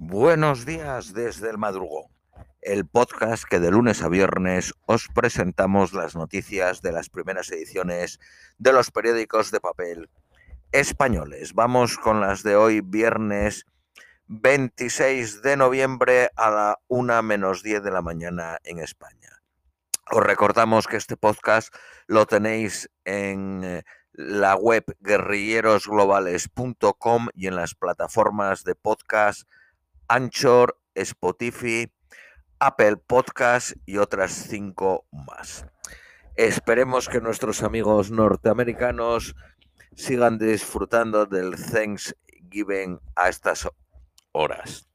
[0.00, 2.04] Buenos días desde el madrugón,
[2.62, 8.20] el podcast que de lunes a viernes os presentamos las noticias de las primeras ediciones
[8.58, 10.08] de los periódicos de papel
[10.70, 11.52] españoles.
[11.52, 13.66] Vamos con las de hoy, viernes
[14.28, 19.42] 26 de noviembre a la 1 menos 10 de la mañana en España.
[20.12, 21.74] Os recordamos que este podcast
[22.06, 29.42] lo tenéis en eh, la web guerrillerosglobales.com y en las plataformas de podcast
[30.08, 31.92] Anchor, Spotify,
[32.58, 35.66] Apple Podcast y otras cinco más.
[36.34, 39.36] Esperemos que nuestros amigos norteamericanos
[39.94, 43.68] sigan disfrutando del Thanksgiving a estas
[44.32, 44.88] horas.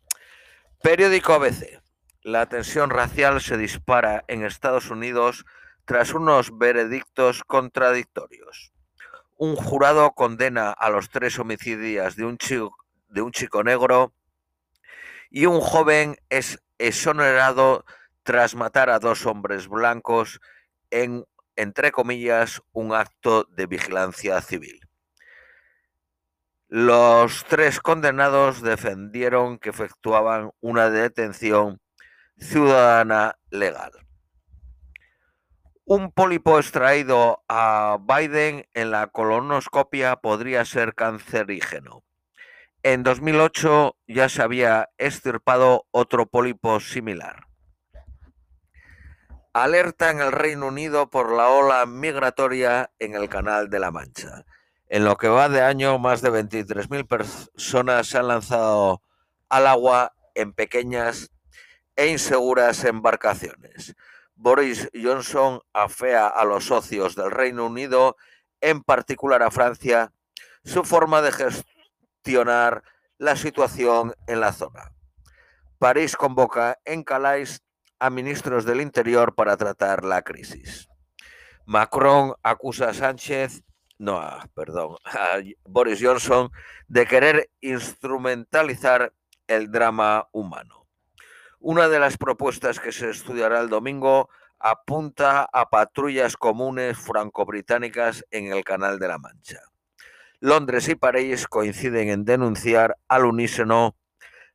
[0.81, 1.81] Periódico ABC.
[2.23, 5.45] La tensión racial se dispara en Estados Unidos
[5.85, 8.73] tras unos veredictos contradictorios.
[9.37, 12.75] Un jurado condena a los tres homicidios de un chico,
[13.09, 14.13] de un chico negro
[15.33, 17.85] y un joven es exonerado
[18.21, 20.39] tras matar a dos hombres blancos
[20.91, 21.25] en,
[21.55, 24.79] entre comillas, un acto de vigilancia civil.
[26.67, 31.81] Los tres condenados defendieron que efectuaban una detención
[32.37, 33.91] ciudadana legal.
[35.83, 42.03] Un pólipo extraído a Biden en la colonoscopia podría ser cancerígeno.
[42.85, 47.47] En 2008 ya se había extirpado otro pólipo similar.
[49.53, 54.43] Alerta en el Reino Unido por la ola migratoria en el Canal de la Mancha.
[54.89, 59.01] En lo que va de año, más de 23.000 personas se han lanzado
[59.47, 61.31] al agua en pequeñas
[61.95, 63.95] e inseguras embarcaciones.
[64.35, 68.17] Boris Johnson afea a los socios del Reino Unido,
[68.59, 70.11] en particular a Francia,
[70.65, 71.72] su forma de gestionar
[73.17, 74.91] la situación en la zona.
[75.77, 77.63] París convoca en Calais
[77.99, 80.87] a ministros del Interior para tratar la crisis.
[81.65, 83.63] Macron acusa a Sánchez,
[83.97, 84.21] no,
[84.53, 86.51] perdón, a Boris Johnson
[86.87, 89.13] de querer instrumentalizar
[89.47, 90.87] el drama humano.
[91.59, 94.29] Una de las propuestas que se estudiará el domingo
[94.59, 99.61] apunta a patrullas comunes franco-británicas en el Canal de la Mancha.
[100.43, 103.95] Londres y París coinciden en denunciar al unísono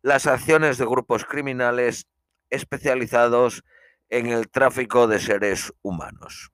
[0.03, 2.07] las acciones de grupos criminales
[2.51, 3.65] especializados
[4.11, 6.53] en el tráfico de seres humanos.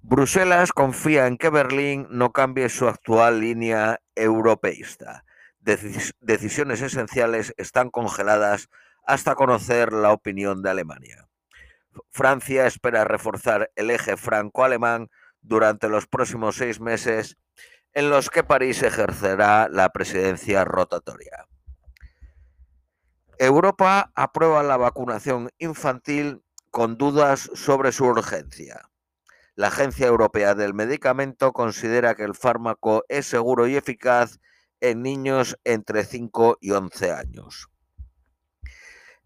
[0.00, 5.24] Bruselas confía en que Berlín no cambie su actual línea europeísta.
[5.58, 8.68] decisiones esenciales están congeladas
[9.04, 11.26] hasta conocer la opinión de Alemania.
[12.12, 15.10] Francia espera reforzar el eje franco-alemán
[15.46, 17.36] durante los próximos seis meses
[17.92, 21.46] en los que París ejercerá la presidencia rotatoria.
[23.38, 28.90] Europa aprueba la vacunación infantil con dudas sobre su urgencia.
[29.54, 34.40] La Agencia Europea del Medicamento considera que el fármaco es seguro y eficaz
[34.80, 37.68] en niños entre 5 y 11 años.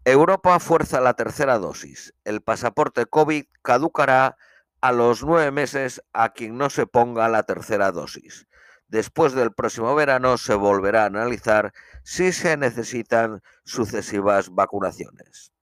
[0.05, 2.13] Europa fuerza la tercera dosis.
[2.23, 4.37] El pasaporte COVID caducará
[4.81, 8.47] a los nueve meses a quien no se ponga la tercera dosis.
[8.87, 11.71] Después del próximo verano se volverá a analizar
[12.03, 15.53] si se necesitan sucesivas vacunaciones.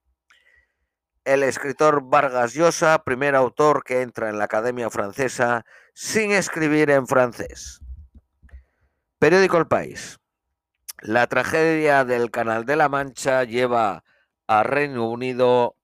[1.24, 5.64] El escritor Vargas Llosa, primer autor que entra en la Academia Francesa
[5.94, 7.80] sin escribir en francés.
[9.18, 10.18] Periódico El País.
[11.02, 14.02] La tragedia del Canal de la Mancha lleva
[14.46, 15.76] a Reino Unido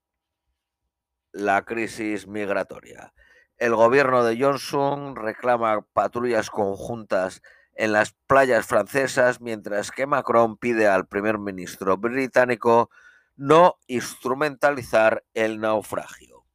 [1.36, 3.12] la crisis migratoria.
[3.58, 7.42] El gobierno de Johnson reclama patrullas conjuntas
[7.74, 12.90] en las playas francesas, mientras que Macron pide al primer ministro británico
[13.36, 16.46] no instrumentalizar el naufragio.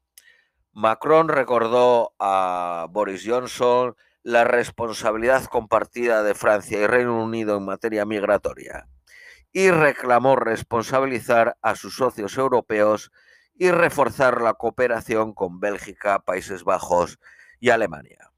[0.73, 8.05] Macron recordó a Boris Johnson la responsabilidad compartida de Francia y Reino Unido en materia
[8.05, 8.87] migratoria
[9.53, 13.11] y reclamó responsabilizar a sus socios europeos
[13.61, 17.19] y reforzar la cooperación con Bélgica, Países Bajos
[17.59, 18.31] y Alemania.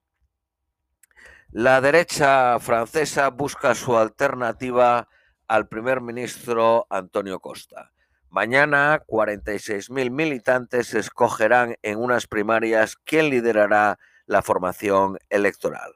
[1.49, 5.07] La derecha francesa busca su alternativa
[5.47, 7.93] al primer ministro Antonio Costa.
[8.27, 15.93] Mañana 46.000 militantes escogerán en unas primarias quién liderará la formación electoral.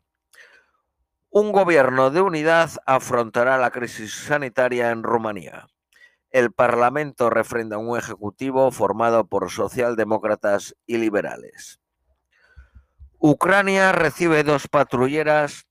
[1.29, 5.67] Un gobierno de unidad afrontará la crisis sanitaria en Rumanía
[6.31, 11.79] el Parlamento refrenda un ejecutivo formado por socialdemócratas y liberales.
[13.19, 15.67] Ucrania recibe dos patrulleras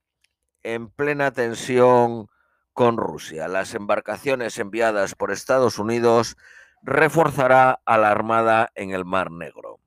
[0.63, 2.27] en plena tensión
[2.73, 3.47] con Rusia.
[3.47, 6.35] Las embarcaciones enviadas por Estados Unidos
[6.81, 9.79] reforzará a la Armada en el Mar Negro.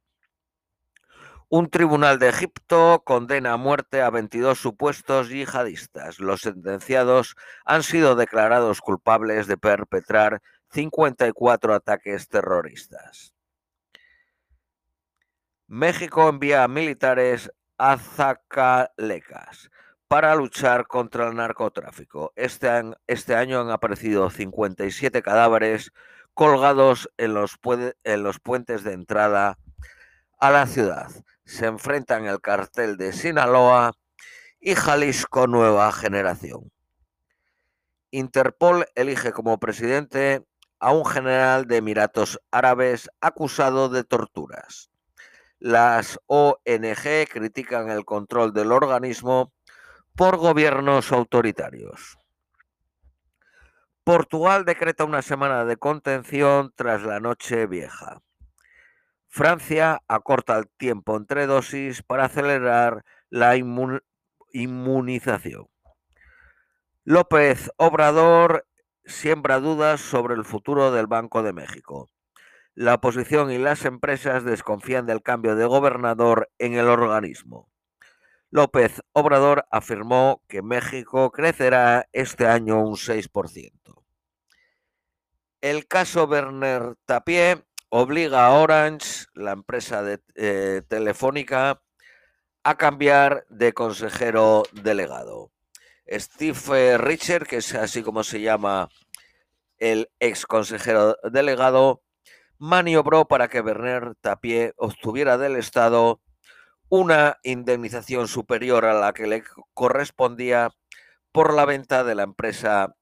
[1.49, 6.20] Un tribunal de Egipto condena a muerte a 22 supuestos yihadistas.
[6.20, 7.34] Los sentenciados
[7.64, 10.40] han sido declarados culpables de perpetrar
[10.70, 13.34] 54 ataques terroristas.
[15.67, 19.70] México envía militares a Zacatecas
[20.08, 22.32] para luchar contra el narcotráfico.
[22.34, 22.69] Este,
[23.06, 25.93] este, año han aparecido 57 cadáveres
[26.34, 27.58] colgados en los,
[28.05, 29.58] en los puentes de entrada
[30.38, 31.11] a la ciudad
[31.50, 33.93] se enfrentan el cartel de Sinaloa
[34.61, 36.70] y Jalisco Nueva Generación.
[38.12, 40.44] Interpol elige como presidente
[40.81, 44.91] a un general de Emiratos Árabes acusado de torturas.
[45.59, 49.53] Las ONG critican el control del organismo
[50.17, 52.19] por gobiernos autoritarios.
[54.05, 58.23] Portugal decreta una semana de contención tras la noche vieja.
[59.29, 63.56] Francia acorta el tiempo entre dosis para acelerar la
[64.53, 65.69] inmunización.
[67.05, 68.67] López Obrador
[69.10, 72.10] siembra dudas sobre el futuro del Banco de México.
[72.74, 77.68] La oposición y las empresas desconfían del cambio de gobernador en el organismo.
[78.50, 84.02] López Obrador afirmó que México crecerá este año un 6%.
[85.60, 91.82] El caso Werner Tapie obliga a Orange, la empresa de, eh, telefónica,
[92.64, 95.50] a cambiar de consejero delegado.
[96.10, 98.88] Steve Richard, que es así como se llama
[99.78, 102.02] el ex consejero delegado,
[102.58, 106.20] maniobró para que Werner Tapie obtuviera del Estado
[106.88, 110.70] una indemnización superior a la que le correspondía
[111.32, 112.96] por la venta de la empresa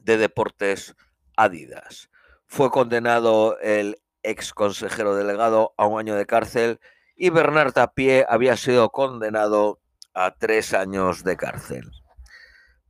[0.00, 0.94] de deportes
[1.36, 2.10] Adidas.
[2.46, 6.78] Fue condenado el ex consejero delegado, a un año de cárcel
[7.16, 9.80] y Bernard Tapie había sido condenado
[10.12, 11.90] a tres años de cárcel.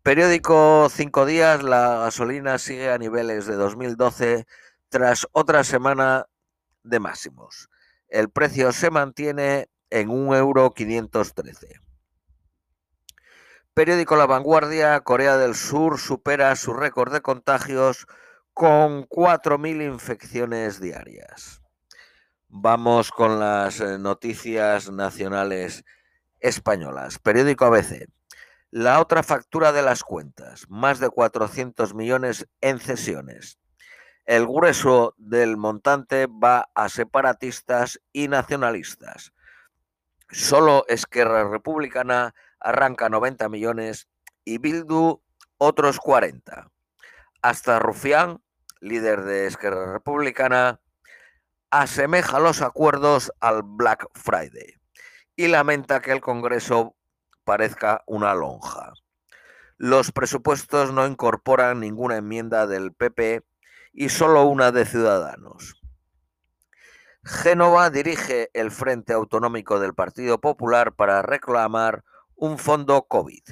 [0.02, 4.49] Periódico Cinco Días, la gasolina sigue a niveles de 2012
[4.88, 6.26] tras otra semana
[6.82, 7.69] de máximos.
[8.08, 11.82] El precio se mantiene en 1,513 euro.
[13.75, 18.08] Periódico La Vanguardia, Corea del Sur supera su récord de contagios
[18.55, 21.62] con 4.000 infecciones diarias.
[22.48, 25.84] Vamos con las eh, noticias nacionales
[26.40, 27.20] españolas.
[27.20, 28.08] Periódico ABC.
[28.74, 33.58] La otra factura de las cuentas, más de 400 millones en cesiones.
[34.24, 39.34] El grueso del montante va a separatistas y nacionalistas.
[40.30, 44.08] Solo Esquerra Republicana arranca 90 millones
[44.42, 45.20] y Bildu
[45.58, 46.70] otros 40.
[47.42, 48.42] Hasta Rufián,
[48.80, 50.80] líder de Esquerra Republicana,
[51.70, 54.80] asemeja los acuerdos al Black Friday
[55.36, 56.96] y lamenta que el Congreso
[57.44, 58.92] parezca una lonja.
[59.76, 63.42] Los presupuestos no incorporan ninguna enmienda del PP
[63.92, 65.82] y solo una de Ciudadanos.
[67.24, 72.04] Génova dirige el Frente Autonómico del Partido Popular para reclamar
[72.34, 73.42] un fondo COVID.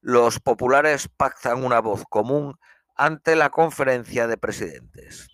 [0.00, 2.58] Los populares pactan una voz común
[2.94, 5.28] ante la conferencia de presidentes.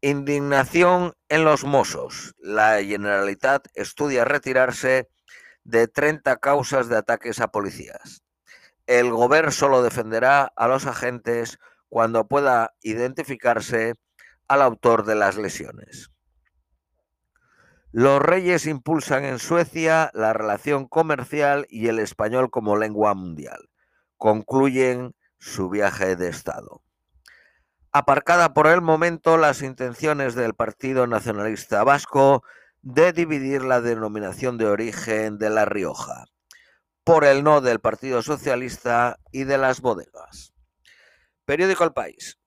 [0.00, 2.34] Indignación en los Mossos.
[2.38, 5.08] La Generalitat estudia retirarse
[5.70, 8.22] de 30 causas de ataques a policías.
[8.86, 11.58] El gobierno solo defenderá a los agentes
[11.88, 13.94] cuando pueda identificarse
[14.48, 16.10] al autor de las lesiones.
[17.92, 23.68] Los reyes impulsan en Suecia la relación comercial y el español como lengua mundial.
[24.16, 26.82] Concluyen su viaje de Estado.
[27.92, 32.44] Aparcada por el momento las intenciones del Partido Nacionalista Vasco
[32.82, 36.26] de dividir la denominación de origen de La Rioja,
[37.04, 40.54] por el no del Partido Socialista y de las bodegas.
[41.44, 42.38] Periódico El País.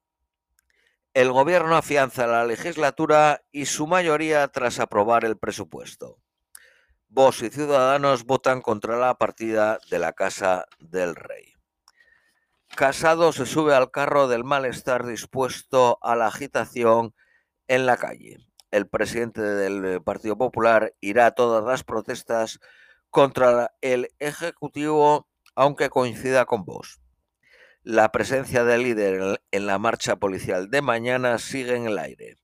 [1.13, 6.17] El gobierno afianza la legislatura y su mayoría tras aprobar el presupuesto.
[7.09, 11.53] Vos y Ciudadanos votan contra la partida de la Casa del Rey.
[12.75, 17.13] Casado se sube al carro del malestar dispuesto a la agitación
[17.67, 18.39] en la calle.
[18.73, 22.59] El presidente del Partido Popular irá a todas las protestas
[23.11, 26.99] contra el Ejecutivo, aunque coincida con vos.
[27.83, 32.37] La presencia del líder en la marcha policial de mañana sigue en el aire.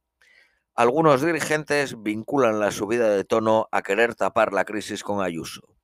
[0.75, 5.79] Algunos dirigentes vinculan la subida de tono a querer tapar la crisis con Ayuso.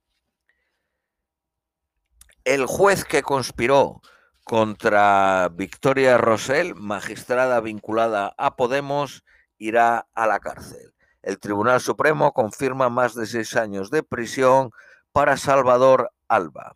[2.44, 4.00] El juez que conspiró
[4.44, 9.24] Contra Victoria Rosell, magistrada vinculada a Podemos,
[9.58, 10.94] irá a la cárcel.
[11.22, 14.72] El Tribunal Supremo confirma más de seis años de prisión
[15.12, 16.74] para Salvador Alba.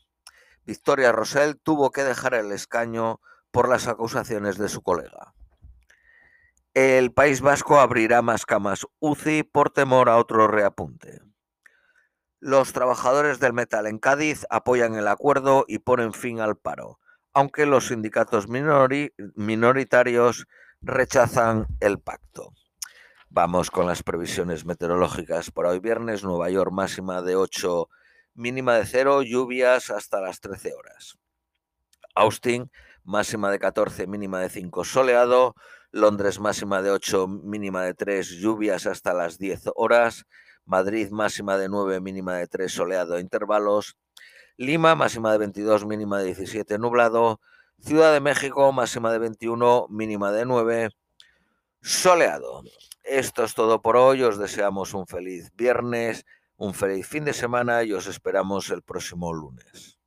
[0.66, 3.22] Victoria Rosell tuvo que dejar el escaño
[3.52, 5.34] por las acusaciones de su colega.
[6.74, 11.22] El País Vasco abrirá más camas UCI por temor a otro reapunte.
[12.40, 17.00] Los trabajadores del metal en Cádiz apoyan el acuerdo y ponen fin al paro,
[17.34, 20.48] aunque los sindicatos minoritarios
[20.82, 22.54] rechazan el pacto.
[23.32, 26.24] Vamos con las previsiones meteorológicas para hoy viernes.
[26.24, 27.88] Nueva York máxima de 8,
[28.34, 31.20] mínima de 0, lluvias hasta las 13 horas.
[32.16, 32.72] Austin
[33.04, 35.54] máxima de 14, mínima de 5, soleado.
[35.92, 40.26] Londres máxima de 8, mínima de 3, lluvias hasta las 10 horas.
[40.66, 43.96] Madrid máxima de 9, mínima de 3, soleado intervalos.
[44.58, 47.40] Lima máxima de 22, mínima de 17, nublado.
[47.80, 50.90] Ciudad de México máxima de 21, mínima de 9,
[51.80, 52.64] soleado.
[53.04, 54.24] Esto es todo por hoy.
[54.24, 56.26] Os deseamos un feliz viernes,
[56.58, 59.99] un feliz fin de semana y os esperamos el próximo lunes.